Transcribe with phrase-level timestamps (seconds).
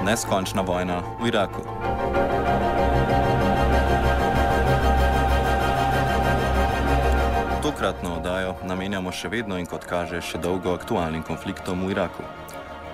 [0.00, 1.60] Neskončna vojna v Iraku.
[7.62, 12.24] Tokratno oddajo namenjamo še vedno in kot kaže še dolgo aktualnim konfliktom v Iraku.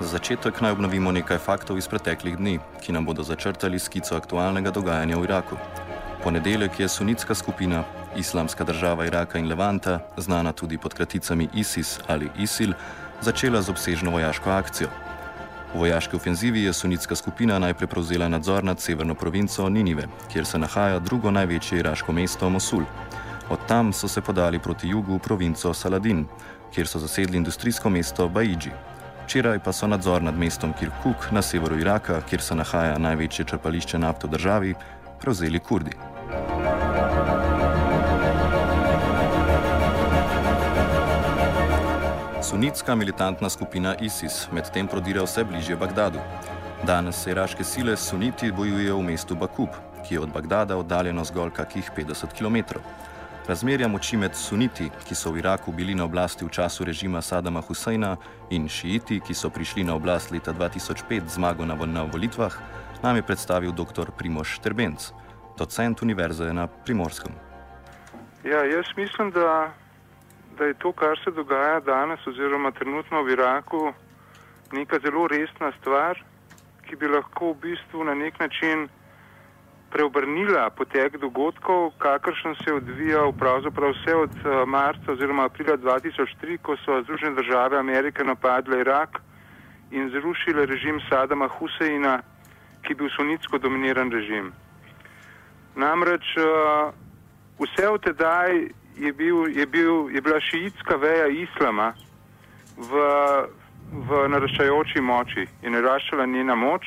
[0.02, 4.74] Za začetek naj obnovimo nekaj faktov iz preteklih dni, ki nam bodo začrtali skico aktualnega
[4.74, 5.62] dogajanja v Iraku.
[6.26, 7.86] Ponedeljek je sunitska skupina
[8.18, 12.74] Islamska država Iraka in Levanta, znana tudi pod kraticami ISIS ali ISIL,
[13.22, 15.05] začela z obsežno vojaško akcijo.
[15.74, 20.58] V vojaški ofenzivi je sunitska skupina najprej prevzela nadzor nad severno provinco Ninive, kjer se
[20.58, 22.84] nahaja drugo največje iraško mesto Mosul.
[23.48, 26.24] Od tam so se podali proti jugu v provinco Saladin,
[26.74, 28.70] kjer so zasedli industrijsko mesto Baidži.
[29.24, 33.98] Včeraj pa so nadzor nad mestom Kirkuk na severu Iraka, kjer se nahaja največje črpališče
[33.98, 34.74] nafte v državi,
[35.20, 36.15] prevzeli Kurdi.
[42.50, 46.18] Sunitska militantna skupina ISIS medtem prodira vse bližje Bagdadu.
[46.86, 49.68] Danes se iraške sile suniti bojujejo v mestu Bakub,
[50.06, 52.78] ki je od Bagdada oddaljeno zgolj kakih 50 km.
[53.48, 57.60] Razmerja moči med suniti, ki so v Iraku bili na oblasti v času režima Sadama
[57.60, 58.16] Huseina,
[58.50, 62.54] in šiiti, ki so prišli na oblast leta 2005 z zmago na, na volitvah,
[63.02, 64.14] nam je predstavil dr.
[64.18, 65.10] Primoš Terbenc,
[65.58, 67.34] docent univerze na Primorskem.
[68.44, 69.74] Ja, jaz mislim, da,
[70.58, 73.92] da je to, kar se dogaja danes oziroma trenutno v Iraku,
[74.72, 76.22] neka zelo resna stvar,
[76.86, 78.88] ki bi lahko v bistvu na nek način
[79.90, 86.58] preobrnila potek dogodkov, kakršen se je odvijal pravzaprav vse od uh, marca oziroma aprila 2003,
[86.62, 89.20] ko so Združene države Amerike napadle Irak
[89.90, 92.22] in zrušile režim Sadama Huseina,
[92.82, 94.52] ki je bil sunitsko dominiran režim.
[95.76, 96.92] Namreč uh,
[97.58, 101.92] vse od tedaj je, bil, je, bil, je bila šiitska veja islama
[102.76, 102.92] v,
[103.92, 106.86] v naraščajoči moči in naraščala njena moč.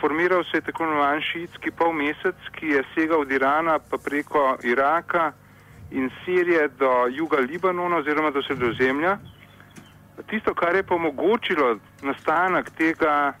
[0.00, 5.32] Formiral se je tako imenovan šiitski polmesec, ki je segal od Irana pa preko Iraka
[5.90, 9.18] in Sirije do juga Libanona oziroma do sredozemlja.
[10.30, 13.32] Tisto, kar je pa omogočilo nastanek tega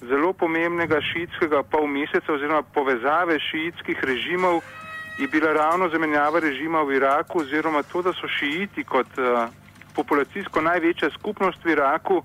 [0.00, 4.62] zelo pomembnega šiitskega polmeseca oziroma povezave šiitskih režimov,
[5.18, 9.48] je bila ravno zamenjava režima v Iraku oziroma to, da so šiiti kot uh,
[9.94, 12.22] populacijsko največja skupnost v Iraku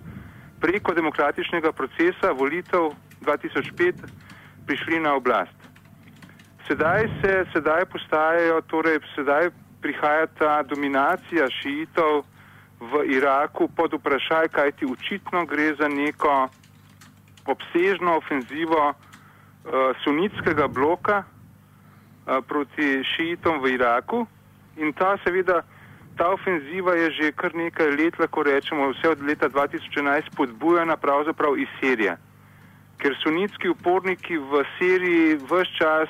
[0.59, 2.89] preko demokratičnega procesa volitev
[3.21, 3.93] 2005
[4.65, 5.59] prišli na oblast.
[6.67, 9.49] Sedaj se, sedaj postajajo, torej sedaj
[9.81, 12.23] prihaja ta dominacija šiitov
[12.79, 16.49] v Iraku pod vprašaj, kaj ti očitno gre za neko
[17.45, 18.95] obsežno ofenzivo uh,
[20.03, 21.23] sunitskega bloka
[22.47, 24.25] proti šiitom v Iraku.
[24.77, 25.61] In ta seveda,
[26.17, 31.57] ta ofenziva je že kar nekaj let, lahko rečemo, vse od leta 2011 podbujana pravzaprav
[31.57, 32.17] iz Sirije.
[32.99, 36.09] Ker sunitski uporniki v Siriji vse čas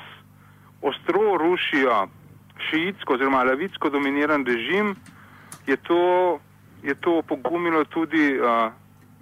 [0.82, 2.08] ostro rušijo
[2.70, 4.96] šiitsko oziroma lavitsko dominiran režim,
[5.66, 6.38] je to,
[6.82, 8.72] je to pogumilo tudi uh,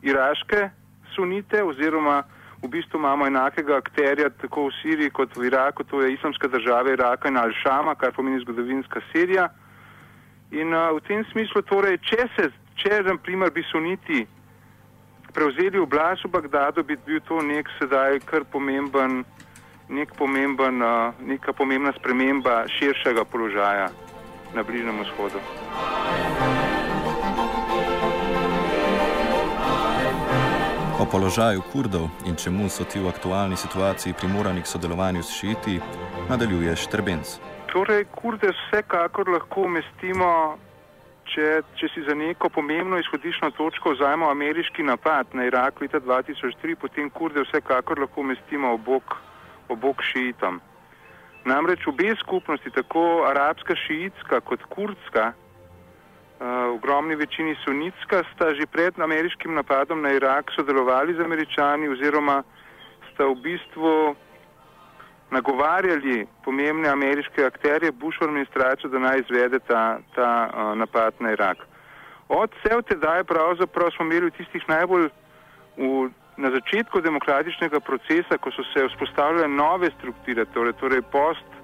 [0.02, 0.70] iraške
[1.14, 2.22] sunite oziroma
[2.62, 6.92] v bistvu imamo enakega akterja tako v Siriji kot v Iraku, to je islamska država
[6.92, 9.48] Iraka in Al-Shama, kar pomeni zgodovinska Sirija.
[10.50, 12.50] In uh, v tem smislu torej, če se,
[12.80, 14.26] če na primer bi suniti
[15.34, 19.22] prevzeli oblast v Bagdadu, bi bil to nek sedaj kar pomemben,
[19.88, 20.82] nek pomemben,
[21.20, 23.92] neka pomembna sprememba širšega položaja
[24.54, 25.40] na Bližnjem vzhodu.
[30.98, 35.78] O položaju Kurdov in čemu so ti v aktualni situaciji primorani k sodelovanju s šiti,
[36.26, 37.38] nadaljuje Štrbenc.
[37.38, 40.58] To Torej, kurde vsekakor lahko umestimo,
[41.30, 46.74] če, če si za neko pomembno izhodiščno točko vzajemo ameriški napad na Irak leta 2003,
[46.74, 49.14] potem kurde vsekakor lahko umestimo obok,
[49.70, 50.58] obok šiitom.
[51.46, 55.30] Namreč obe skupnosti, tako arabska šiitska kot kurdska,
[56.74, 62.42] ogromni večini sunitska, sta že pred ameriškim napadom na Irak sodelovali z američani oziroma
[63.12, 64.14] sta v bistvu
[65.30, 71.58] nagovarjali pomembne ameriške akterje Bushovo administracijo, da naj izvede ta, ta uh, napad na Irak.
[72.28, 75.08] Od vse tedaj pravzaprav smo imeli v tistih najbolj
[75.76, 81.57] v, na začetku demokratičnega procesa, ko so se vzpostavljale nove strukture, torej, torej post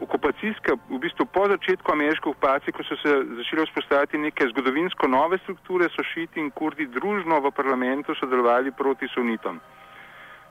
[0.00, 5.38] okupacijske, v bistvu po začetku ameriške okupacije, ko so se začele vzpostavljati neke zgodovinsko nove
[5.38, 9.60] strukture, so šiti in kurdi družno v parlamentu sodelovali proti sunitom.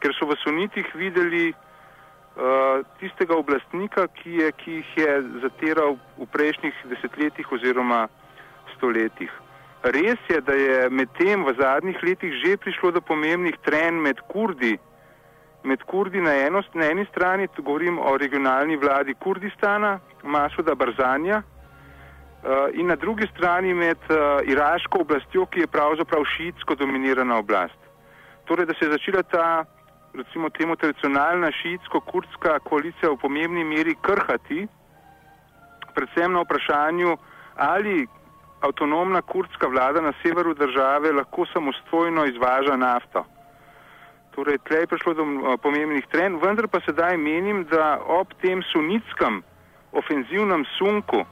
[0.01, 5.13] Ker so v sunitih videli uh, tistega oblastnika, ki, je, ki jih je
[5.45, 8.07] zatiral v prejšnjih desetletjih oziroma
[8.75, 9.31] stoletjih.
[9.85, 14.79] Res je, da je medtem v zadnjih letih že prišlo do pomembnih trenj med kurdi,
[15.65, 21.41] med kurdi na, eno, na eni strani, tu govorim o regionalni vladi Kurdistana, Masuda Barzanja,
[21.41, 27.79] uh, in na drugi strani med uh, iraško oblastjo, ki je pravzaprav šiitsko dominirana oblast.
[28.45, 29.65] Torej, da se je začela ta,
[30.13, 34.67] recimo temu, tradicionalna šiitsko-kurdska koalicija v pomembni meri krhati,
[35.95, 37.17] predvsem na vprašanju,
[37.55, 38.05] ali
[38.61, 43.25] avtonomna kurdska vlada na severu države lahko samostojno izvaža nafto.
[44.35, 48.59] Torej, tle je prišlo do uh, pomembnih trenj, vendar pa sedaj menim, da ob tem
[48.73, 49.39] sunitskem
[49.95, 51.23] ofenzivnem sunku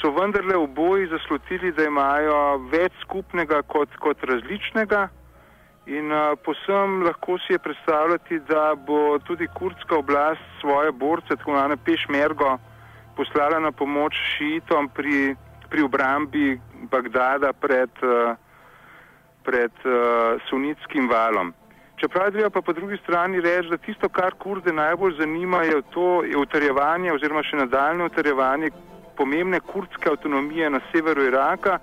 [0.00, 5.06] so vendarle oboji zaslutili, da imajo več skupnega kot, kot različnega
[5.86, 11.50] in uh, posem lahko si je predstavljati, da bo tudi kurdska oblast svoje borce, tako
[11.50, 12.56] imenovane pešmergo,
[13.16, 15.34] poslala na pomoč šiitom pri,
[15.70, 16.60] pri obrambi
[16.90, 18.34] Bagdada pred, uh,
[19.46, 21.54] pred uh, sunitskim valom.
[22.02, 26.24] Čeprav treba pa po drugi strani reči, da tisto, kar kurde najbolj zanima, je to
[26.24, 28.70] je utrjevanje oziroma še nadaljne utrjevanje
[29.16, 31.76] pomembne kurdske avtonomije na severu Iraka,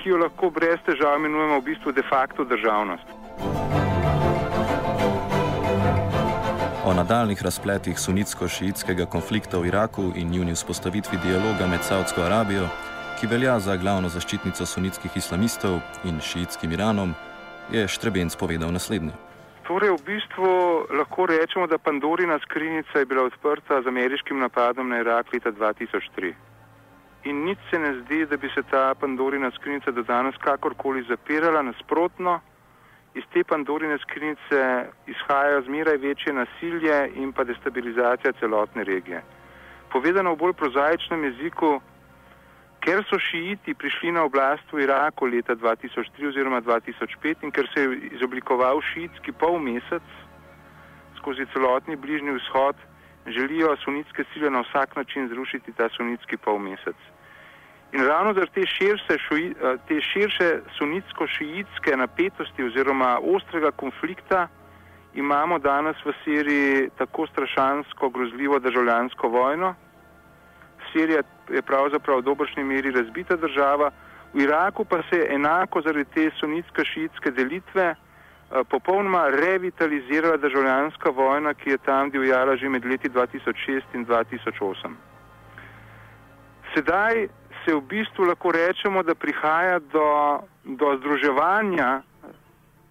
[0.00, 3.14] ki jo lahko brez težav imenujemo v bistvu de facto državnost.
[6.84, 12.66] O nadaljnih razpletih sunitsko-šiitskega konflikta v Iraku in njuni vzpostavitvi dialoga med Saudsko Arabijo,
[13.20, 17.14] ki velja za glavno zaščitnico sunitskih islamistov in šiitskim Iranom,
[17.70, 19.29] je Štrebenc povedal naslednje.
[19.70, 20.50] Torej, v bistvu
[20.98, 26.34] lahko rečemo, da Pandorina skrinjica je bila odprta z ameriškim napadom na Irak leta 2003.
[27.30, 31.62] In nič se ne zdi, da bi se ta Pandorina skrinjica do danes kakorkoli zapirala,
[31.62, 32.40] nasprotno,
[33.14, 39.22] iz te Pandorine skrinjice izhajajo zmeraj večje nasilje in pa destabilizacija celotne regije.
[39.92, 41.80] Povedano v bolj prozaičnem jeziku,
[42.80, 47.82] ker so šiiti prišli na oblast v Iraku leta 2003 oziroma 2005 in ker se
[47.82, 50.02] je izoblikoval šiitski polmesec
[51.20, 52.76] skozi celotni bližnji vzhod,
[53.26, 56.96] želijo sunitske sile na vsak način zrušiti ta sunitski polmesec.
[57.92, 59.16] In ravno zaradi te širše,
[59.88, 60.48] te širše
[60.78, 64.48] sunitsko-šiitske napetosti oziroma ostrega konflikta
[65.14, 69.74] imamo danes v Siriji tako strašansko grozljivo državljansko vojno.
[70.92, 73.90] Sirija je pravzaprav v dobršni meri razbita država,
[74.32, 77.94] v Iraku pa se je enako zaradi te sunitsko-šiitske delitve
[78.68, 84.94] popolnoma revitalizirala državljanska vojna, ki je tam divjala že med leti 2006 in 2008.
[86.74, 87.28] Sedaj
[87.64, 92.02] se v bistvu lahko rečemo, da prihaja do, do združevanja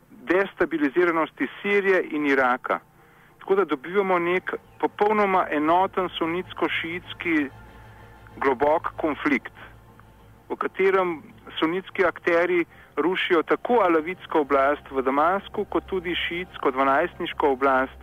[0.09, 2.79] destabiliziranosti Sirije in Iraka.
[3.39, 7.49] Tako da dobivamo nek popolnoma enoten sunitsko-šiitski
[8.39, 9.53] globok konflikt,
[10.49, 11.21] v katerem
[11.59, 12.65] sunitski akteri
[12.97, 18.01] rušijo tako alavitsko oblast v Damasku, kot tudi šiitsko dvanajstniško oblast.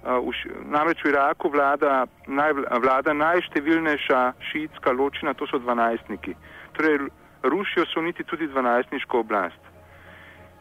[0.00, 0.32] V,
[0.64, 6.34] namreč v Iraku vlada, naj, vlada najštevilnejša šiitska ločina, to so dvanajstniki.
[6.76, 7.10] Torej,
[7.42, 9.60] rušijo suniti tudi dvanajstniško oblast.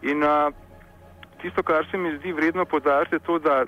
[0.02, 0.52] In uh,
[1.42, 3.64] tisto, kar se mi zdi vredno podariti, je to, da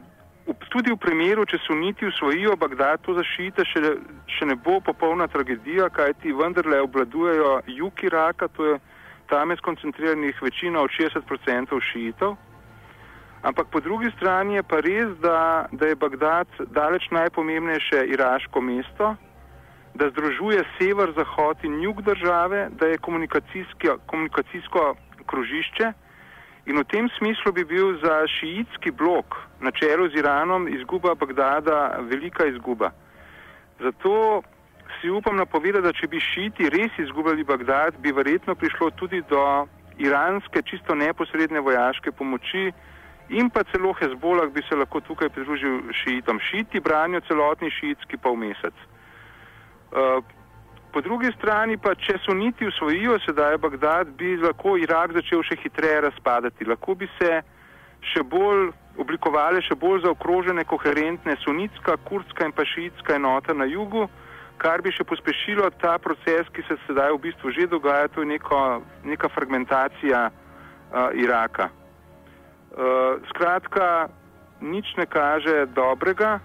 [0.72, 3.82] tudi v primeru, če suniti usvojijo Bagdad, to za šiite še,
[4.28, 8.80] še ne bo popolna tragedija, kajti vendarle obladujejo jug Iraka, to je
[9.32, 12.36] tam je skoncentriranih večina od 60% šiitov.
[13.42, 19.16] Ampak po drugi strani je pa res, da, da je Bagdad daleč najpomembnejše iraško mesto,
[19.96, 23.00] da združuje sever, zahod in jug države, da je
[24.06, 24.96] komunikacijsko
[25.26, 25.94] krožišče
[26.66, 31.98] in v tem smislu bi bil za šiitski blok na čelu z Iranom izguba Bagdada
[32.10, 32.92] velika izguba.
[33.80, 34.42] Zato
[35.02, 39.68] si upam napovedati, da če bi šiti res izgubljali Bagdad, bi verjetno prišlo tudi do
[39.98, 42.72] iranske, čisto neposredne vojaške pomoči
[43.30, 46.40] in pa celo Hezbolah bi se lahko tukaj pridružil šiitom.
[46.50, 48.76] Šiti branijo celotni šiitski pol mesec.
[49.92, 50.24] Uh,
[50.94, 56.02] po drugi strani pa, če suniti usvojijo sedaj Bagdad, bi lahko Irak začel še hitreje
[56.08, 56.68] razpadati.
[56.68, 57.42] Lahko bi se
[58.12, 64.08] še bolj oblikovale, še bolj zaokrožene, koherentne sunitska, kurdska in pa šiitska enota na jugu,
[64.62, 68.34] kar bi še pospešilo ta proces, ki se sedaj v bistvu že dogaja, to je
[68.36, 71.72] neko, neka fragmentacija uh, Iraka.
[72.72, 74.10] Uh, skratka,
[74.62, 76.40] nič ne kaže dobrega,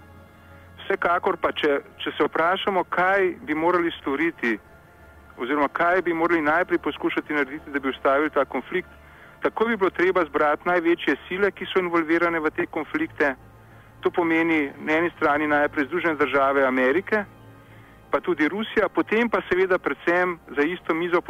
[0.87, 4.57] vsekakor pa, če, če se vprašamo, kaj bi morali storiti,
[5.37, 8.88] oziroma kaj bi morali najprej poskušati narediti, da bi ustavili ta konflikt,
[9.43, 13.35] tako bi bilo treba zbrati največje sile, ki so involvirane v te konflikte.
[14.00, 17.25] To pomeni na eni strani najprej Združene države Amerike,
[18.11, 21.21] pa tudi Rusija, potem pa seveda predvsem za isto mizo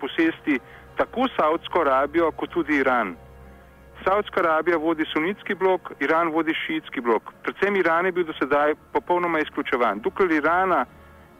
[0.00, 0.60] posesti
[0.96, 3.16] tako Saudsko Arabijo, kot tudi Iran.
[4.04, 7.32] Saudska Arabija vodi sunitski blok, Iran vodi šiitski blok.
[7.42, 10.00] Predvsem Iran je bil do sedaj popolnoma izključevan.
[10.00, 10.84] Dokler Irana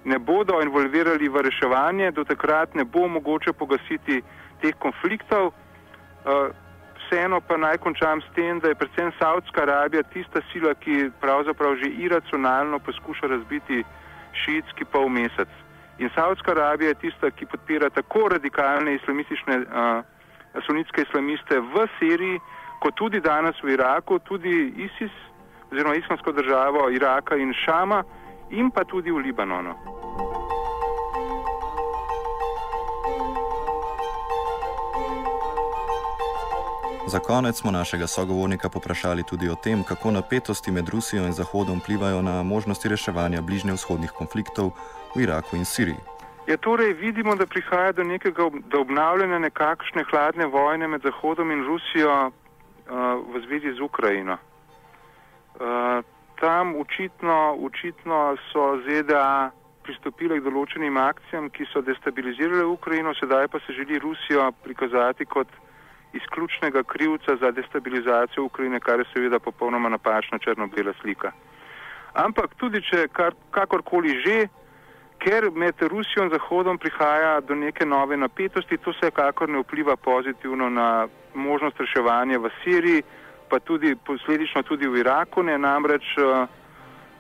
[0.05, 4.23] ne bodo involvirali v reševanje, do takrat ne bo mogoče pogasiti
[4.61, 5.53] teh konfliktov.
[7.01, 11.77] Vseeno pa naj končam s tem, da je predvsem Saudska Arabija tista sila, ki pravzaprav
[11.77, 13.85] že iracionalno poskuša razbiti
[14.45, 15.49] šiitski pol mesec.
[15.99, 20.05] In Saudska Arabija je tista, ki podpira tako radikalne islamistične uh,
[20.67, 22.41] sunitske islamiste v Siriji,
[22.81, 25.13] kot tudi danes v Iraku, tudi ISIS,
[25.73, 28.03] oziroma islamsko državo Iraka in Šama,
[28.51, 29.75] in pa tudi v Libanonu.
[37.11, 41.79] Za konec smo našega sogovornika poprašali tudi o tem, kako napetosti med Rusijo in Zahodom
[41.79, 44.71] vplivajo na možnosti reševanja bližnjevzhodnih konfliktov
[45.17, 46.20] v Iraku in Siriji.
[46.51, 51.63] Ja, torej vidimo, da prihaja do nekega do obnavljanja nekakšne hladne vojne med Zahodom in
[51.63, 52.33] Rusijo uh,
[53.35, 54.35] v zvezi z Ukrajino.
[54.35, 56.03] Uh,
[56.41, 59.51] tam učitno, učitno so ZDA
[59.87, 65.49] pristopile k določenim akcijam, ki so destabilizirale Ukrajino, sedaj pa se želi Rusijo prikazati kot
[66.19, 71.31] izključnega krivca za destabilizacijo Ukrajine, kar je seveda popolnoma napačna črno-bela slika.
[72.19, 74.49] Ampak tudi če kar, kakorkoli že,
[75.21, 79.97] ker med Rusijo in Zahodom prihaja do neke nove napetosti, to se kakor ne vpliva
[79.97, 83.03] pozitivno na možnost reševanja v Siriji,
[83.49, 85.43] pa tudi posledično tudi v Iraku.
[85.43, 86.49] Ne, namreč uh,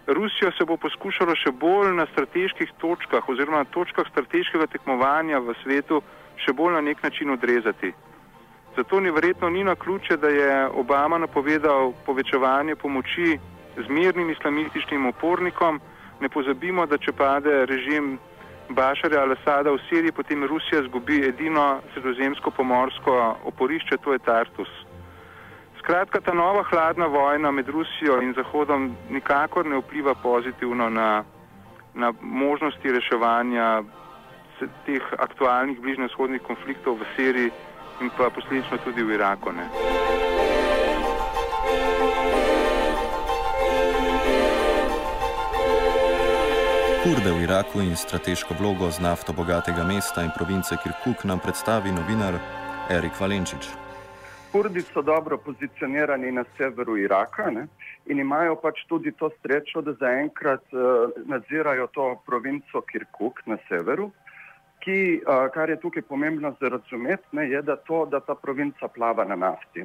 [0.06, 5.54] Rusijo se bo poskušalo še bolj na strateških točkah oziroma na točkah strateškega tekmovanja v
[5.62, 6.00] svetu
[6.40, 7.92] še bolj na nek način odrezati.
[8.76, 13.38] Zato ni verjetno ni na ključe, da je Obama napovedal povečevanje pomoči
[13.76, 15.80] zmernim islamističnim upornikom.
[16.20, 18.18] Ne pozabimo, da če pade režim
[18.70, 23.14] Bašarja al-Assada v Siriji, potem Rusija zgubi edino sredozemsko pomorsko
[23.50, 24.70] oporišče, to je Tartus.
[25.80, 31.24] Skratka, ta nova hladna vojna med Rusijo in Zahodom nikakor ne vpliva pozitivno na,
[31.94, 33.82] na možnosti reševanja
[34.86, 37.50] teh aktualnih bližnjevzhodnih konfliktov v Siriji
[38.00, 39.52] in pa posledično tudi v Iraku.
[39.56, 40.09] Ne.
[47.00, 51.88] Kurde v Iraku in strateško vlogo z nafto bogatega mesta in province Kirkuk nam predstavi
[51.92, 52.36] novinar
[52.92, 53.72] Erik Valenčič.
[54.52, 57.66] Kurdi so dobro pozicionirani na severu Iraka ne?
[58.06, 64.10] in imajo pač tudi to srečo, da zaenkrat uh, nadzirajo to provinco Kirkuk na severu
[64.80, 65.20] ki,
[65.54, 69.36] kar je tukaj pomembno za razumeti, ne, je, da, to, da ta provinca plava na
[69.36, 69.84] nafti.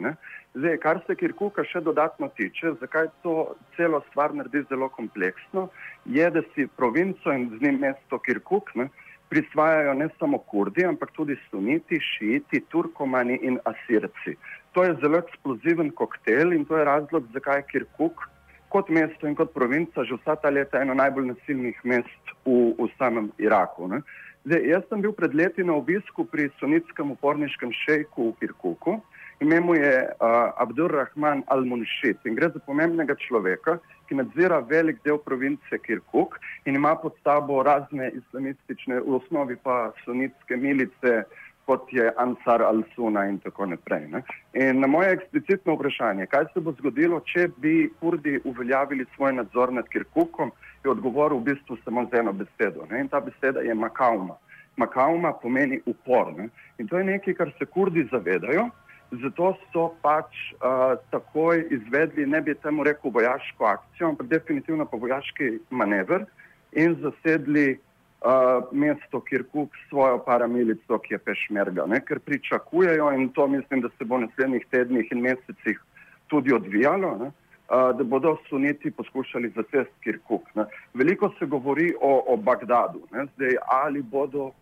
[0.56, 5.68] Zdaj, kar se Kirkuka še dodatno tiče, zakaj to celo stvar naredi zelo kompleksno,
[6.06, 8.90] je, da si provinco in z njim mesto Kirkuk ne,
[9.30, 14.38] prisvajajo ne samo kurdi, ampak tudi suniti, šiiti, turkomani in asirci.
[14.78, 18.30] To je zelo eksploziven koktejl in to je razlog, zakaj je Kirkuk
[18.75, 22.90] kot mesto in kot provinca že vsa ta leta eno najbolj nasilnih mest v, v
[23.00, 23.88] samem Iraku.
[23.88, 24.02] Ne.
[24.46, 29.00] Zdaj, jaz sem bil pred leti na obisku pri sunitskem uporniškem šejku v Kirkuku.
[29.42, 35.18] Ime mu je uh, Abdurrahman al-Munšit in gre za pomembnega človeka, ki nadzira velik del
[35.18, 36.38] province Kirkuk
[36.70, 41.24] in ima pod sabo razne islamistične, v osnovi pa sunitske milice,
[41.66, 44.06] kot je Ansar al-Suna in tako naprej.
[44.14, 44.22] Ne?
[44.54, 49.74] In na moje eksplicitno vprašanje, kaj se bo zgodilo, če bi Kurdi uveljavili svoj nadzor
[49.74, 50.54] nad Kirkukom,
[50.86, 52.86] je odgovoril v bistvu samo z eno besedo.
[52.89, 53.01] Ne?
[53.01, 54.38] In ta beseda je makauma.
[54.77, 56.34] Makauma pomeni upor.
[56.38, 56.50] Ne?
[56.77, 58.70] In to je nekaj, kar se kurdi zavedajo,
[59.12, 64.98] zato so pač uh, takoj izvedli, ne bi temu rekel vojaško akcijo, ampak definitivno pa
[64.98, 66.25] vojaški manever
[66.72, 67.77] in zasedli
[68.25, 72.01] uh, mesto Kirkuk s svojo paramilico, ki je pešmerga, ne?
[72.01, 75.80] ker pričakujejo in to mislim, da se bo v naslednjih tednih in mesecih
[76.27, 77.32] tudi odvijalo, ne?
[77.69, 80.55] Uh, da bodo suniti poskušali zasesti Kirkuk.
[80.55, 80.65] Ne?
[80.93, 83.25] Veliko se govori o, o Bagdadu, ne?
[83.36, 84.53] zdaj ali bodo uh,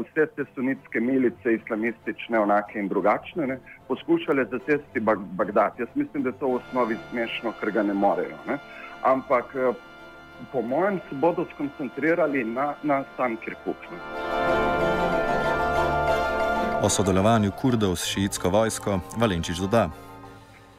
[0.00, 3.58] vse te sunitske milice, islamistične, onake in drugačne, ne?
[3.88, 5.72] poskušale zasesti Bag Bagdad.
[5.78, 8.36] Jaz mislim, da je to v osnovi smešno, ker ga ne morejo.
[8.48, 8.58] Ne?
[9.02, 9.76] Ampak uh,
[10.52, 13.76] po mojem, se bodo skoncentrirali na, na sam Kirkuk.
[16.82, 19.88] O sodelovanju kurdov s šiitsko vojsko Valenčič doda.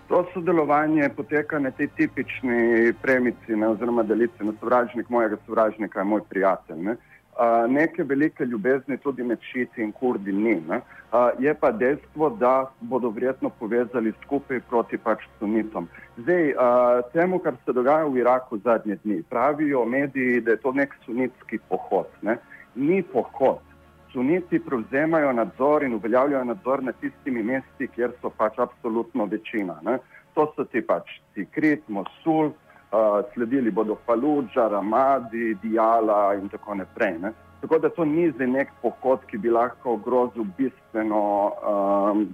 [0.07, 6.05] To sodelovanje poteka na tej tipični premici, ne, oziroma delici na sovražnik mojega sovražnika, je
[6.05, 6.79] moj prijatelj.
[6.83, 6.95] Ne.
[7.37, 10.55] Uh, neke velike ljubezni tudi med šiti in kurdi ni.
[10.67, 10.79] Uh,
[11.39, 15.89] je pa dejstvo, da bodo verjetno povezali skupaj proti pač sunitom.
[16.17, 20.71] Zdaj, uh, temu, kar se dogaja v Iraku zadnje dni, pravijo mediji, da je to
[20.71, 22.07] nek sunitski pohod.
[22.21, 22.37] Ne.
[22.75, 23.66] Ni pohod.
[24.11, 29.79] Suniti prevzemajo nadzor in uveljavljajo nadzor nad tistimi mesti, kjer so pač absolutno večina.
[29.83, 29.97] Ne.
[30.33, 37.17] To so ti pač Tikrit, Mosul, uh, sledili bodo Faludža, Ramadi, Dijala in tako naprej.
[37.19, 37.33] Ne.
[37.61, 42.27] Tako da to ni zdaj nek pohod, ki bi lahko ogrozil bistveno um,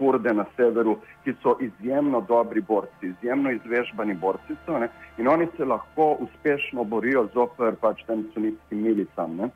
[0.00, 4.88] kurde na severu, ki so izjemno dobri borci, izjemno izvežbani borci so ne.
[5.18, 9.36] in oni se lahko uspešno borijo zoper pač tem sunitskim milicam.
[9.36, 9.50] Ne.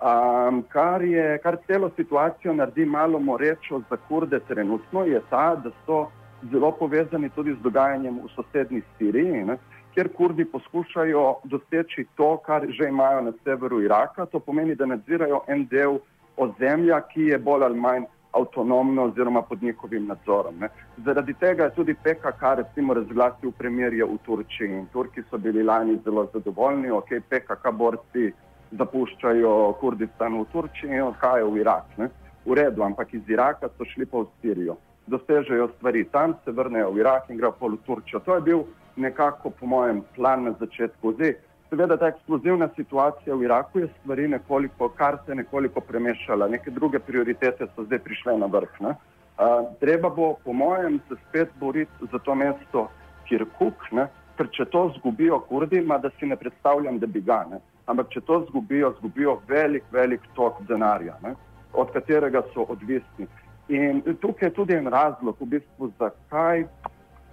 [0.00, 5.70] Um, kar, je, kar celo situacijo naredi malo morečo za kurde trenutno, je ta, da
[5.86, 6.06] so
[6.52, 9.44] zelo povezani tudi z dogajanjem v sosednji Siriji.
[9.44, 9.58] Ne
[9.94, 14.26] kjer kurdi poskušajo doseči to, kar že imajo na severu Iraka.
[14.26, 15.98] To pomeni, da nadzirajo en del
[16.36, 20.58] ozemlja, ki je bolj ali manj avtonomno oziroma pod njihovim nadzorom.
[20.60, 20.68] Ne.
[21.04, 25.98] Zaradi tega je tudi PKK recimo razglasil premirje v Turčiji in Turki so bili lani
[26.04, 28.32] zelo zadovoljni, ok, PKK borci
[28.78, 31.98] zapuščajo Kurdistan v Turčiji in odhajajo v Irak.
[31.98, 32.10] Ne.
[32.46, 34.76] V redu, ampak iz Iraka so šli pa v Sirijo.
[35.10, 38.20] Dosežejo stvari tam, se vrnejo v Irak in grejo pol v Turčijo.
[38.24, 38.64] To je bil
[38.96, 41.12] nekako, po mojem, plan na začetku.
[41.18, 41.34] Zdaj,
[41.70, 46.70] seveda, ta eksplozivna situacija v Iraku je stvari nekoliko, kar se je nekoliko premešala, neke
[46.70, 48.80] druge prioritete so zdaj prišle na vrh.
[48.80, 48.94] Ne?
[49.40, 52.88] Uh, treba bo, po mojem, se spet boriti za to mesto
[53.28, 54.08] Kirkuk, ne?
[54.36, 57.44] ker če to zgubijo kurdi, ima da si ne predstavljam, da bi ga.
[57.50, 57.60] Ne?
[57.86, 61.34] Ampak če to zgubijo, zgubijo velik, velik tok denarja, ne?
[61.72, 63.26] od katerega so odvisni.
[63.68, 66.66] In tukaj je tudi en razlog, v bistvu, zakaj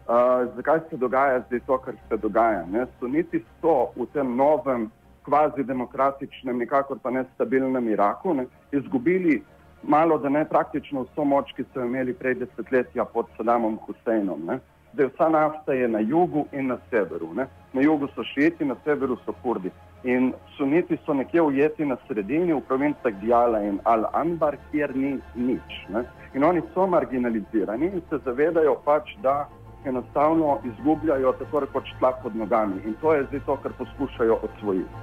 [0.08, 2.66] Uh, zakaj se dogaja zdaj to, kar se dogaja?
[2.72, 2.86] Ne?
[3.00, 4.86] Suniti so v tem novem,
[5.28, 8.46] kvazi demokratičnem, nikakor pa nestabilnem Iraku ne?
[8.72, 9.42] izgubili
[9.84, 14.46] malo, da ne praktično vso moč, ki so imeli prej desetletja pod Saddamom Huseinom.
[14.48, 14.60] Ne?
[14.94, 17.34] Zdaj vsa nafta je na jugu in na severu.
[17.34, 17.48] Ne?
[17.74, 19.72] Na jugu so šiti, na severu so kurdi.
[20.04, 25.88] In suniti so nekje ujeti na sredini, v provincah Dijala in Al-Anbar, kjer ni nič.
[25.90, 26.04] Ne?
[26.34, 29.48] In oni so marginalizirani in se zavedajo pač, da
[29.86, 34.94] enostavno izgubljajo tako rekoč tla pod nogami in to je zdaj to, kar poskušajo odsvojiti.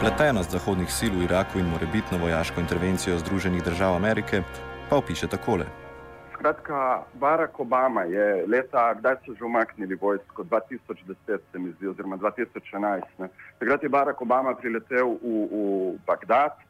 [0.00, 4.42] Pletenost zahodnih sil v Iraku in morebitno vojaško intervencijo Združenih držav Amerike
[4.90, 5.87] pa opiše takole.
[6.38, 12.16] Skratka, Barack Obama je leta, kdaj so že umaknili vojsko, 2010 se mi zdi, oziroma
[12.16, 13.02] 2011.
[13.18, 13.28] Ne.
[13.58, 16.62] Takrat je Barack Obama priletel v, v Bagdad,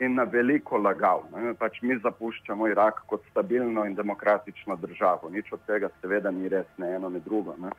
[0.00, 1.24] in na veliko lagal.
[1.58, 5.30] Pač mi zapuščamo Irak kot stabilno in demokratično državo.
[5.30, 7.56] Nič od tega seveda ni res, ne eno, ne drugo.
[7.58, 7.72] Ne.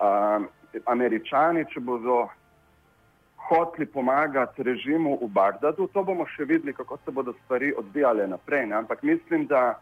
[0.00, 0.48] Um,
[0.92, 2.26] Američani, če bodo
[3.48, 8.66] hoteli pomagati režimu v Bagdadu, to bomo še videli, kako se bodo stvari odvijale naprej.
[8.72, 8.80] Ne.
[8.80, 9.76] Ampak mislim, da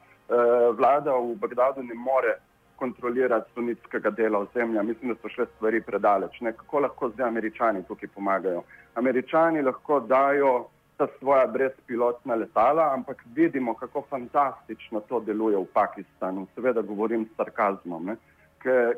[0.77, 2.39] vlada v Bagdadu ne more
[2.77, 4.83] kontrolirati sunitskega dela ozemlja.
[4.83, 6.41] Mislim, da so še stvari predaleč.
[6.41, 6.53] Ne.
[6.53, 8.65] Kako lahko zdaj Američani tukaj pomagajo?
[8.95, 10.55] Američani lahko dajo
[10.97, 16.47] ta svoja brezpilotna letala, ampak vidimo, kako fantastično to deluje v Pakistanu.
[16.55, 18.17] Seveda govorim s sarkazmom, ne?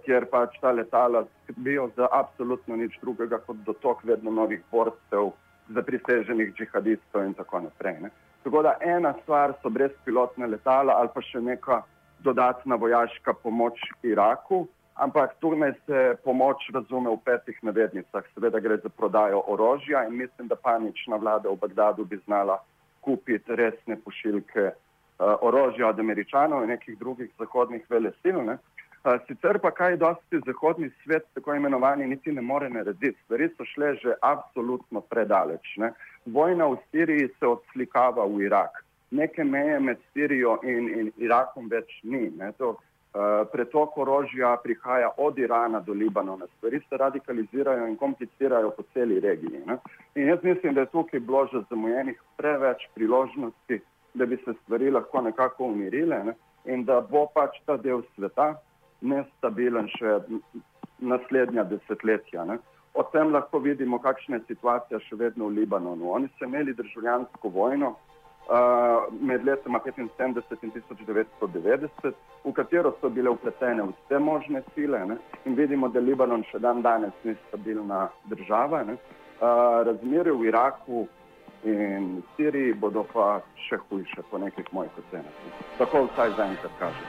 [0.04, 5.32] kjer pač ta letala skrbijo za absolutno nič drugega kot dotok vedno novih borcev,
[5.68, 7.96] za priseženih džihadistov in tako naprej.
[8.00, 8.10] Ne?
[8.46, 11.80] Tako da ena stvar so brezpilotne letala ali pa še neka
[12.22, 14.60] dodatna vojaška pomoč Iraku,
[14.94, 18.22] ampak tu naj se pomoč razume v petih navednicah.
[18.34, 22.60] Seveda gre za prodajo orožja in mislim, da panična vlada v Bagdadu bi znala
[23.00, 28.44] kupiti resne pošiljke uh, orožja od američanov in nekih drugih zahodnih velesil.
[28.46, 28.60] Ne?
[29.02, 33.18] Uh, sicer pa kaj dosti zahodni svet, tako imenovani, niti ne more narediti.
[33.24, 35.74] Stvari so šle že absolutno predaleč.
[35.82, 35.96] Ne?
[36.26, 38.82] Vojna v Siriji se odslikava v Irak.
[39.10, 42.30] Neke meje med Sirijo in, in Irakom več ni.
[42.58, 42.74] To,
[43.52, 46.46] pretok orožja prihaja od Irana do Libanona.
[46.56, 49.62] Stvari se radikalizirajo in komplicirajo po celi regiji.
[49.66, 49.78] Ne?
[50.14, 53.80] In jaz mislim, da je tukaj bilo že zamujenih preveč priložnosti,
[54.14, 56.34] da bi se stvari lahko nekako umirile ne?
[56.64, 58.54] in da bo pač ta del sveta
[59.00, 60.18] nestabilen še
[60.98, 62.44] naslednja desetletja.
[62.44, 62.58] Ne?
[62.96, 66.10] O tem lahko vidimo, kakšna je situacija še vedno v Libanonu.
[66.16, 73.30] Oni so imeli državljansko vojno uh, med letoma 75 in 1990, v katero so bile
[73.30, 75.16] upletene vse možne sile ne?
[75.44, 78.80] in vidimo, da Libanon še dan danes ni stabilna država.
[78.88, 78.96] Ne?
[78.96, 81.04] Uh, razmere v Iraku
[81.68, 85.34] in Siriji bodo pa še hujše po nekih mojih ocenah.
[85.76, 87.04] Tako vsaj zaenkrat kaže.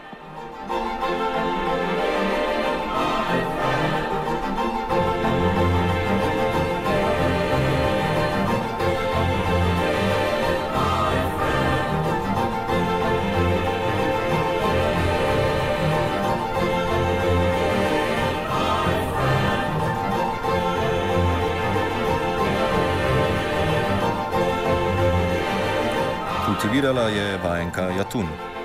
[26.67, 28.56] Kultivirala je vajenka Jatun.